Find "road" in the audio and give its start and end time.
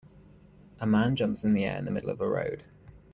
2.27-2.63